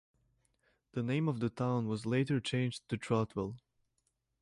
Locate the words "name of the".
1.03-1.51